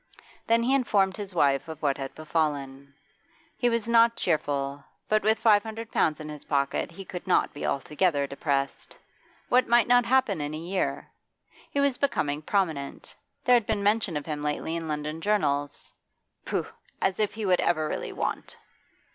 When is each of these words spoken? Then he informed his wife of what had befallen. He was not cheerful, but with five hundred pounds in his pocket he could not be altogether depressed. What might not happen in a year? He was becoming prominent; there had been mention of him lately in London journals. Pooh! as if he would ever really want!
Then 0.47 0.63
he 0.63 0.73
informed 0.73 1.15
his 1.15 1.35
wife 1.35 1.67
of 1.67 1.79
what 1.83 1.99
had 1.99 2.15
befallen. 2.15 2.95
He 3.55 3.69
was 3.69 3.87
not 3.87 4.15
cheerful, 4.15 4.83
but 5.07 5.21
with 5.21 5.37
five 5.37 5.61
hundred 5.61 5.91
pounds 5.91 6.19
in 6.19 6.27
his 6.27 6.43
pocket 6.45 6.89
he 6.91 7.05
could 7.05 7.27
not 7.27 7.53
be 7.53 7.67
altogether 7.67 8.25
depressed. 8.25 8.97
What 9.49 9.67
might 9.67 9.87
not 9.87 10.05
happen 10.05 10.41
in 10.41 10.55
a 10.55 10.57
year? 10.57 11.11
He 11.69 11.79
was 11.79 11.99
becoming 11.99 12.41
prominent; 12.41 13.13
there 13.45 13.53
had 13.55 13.67
been 13.67 13.83
mention 13.83 14.17
of 14.17 14.25
him 14.25 14.41
lately 14.41 14.75
in 14.75 14.87
London 14.87 15.21
journals. 15.21 15.93
Pooh! 16.45 16.65
as 16.99 17.19
if 17.19 17.35
he 17.35 17.45
would 17.45 17.59
ever 17.61 17.87
really 17.87 18.11
want! 18.11 18.57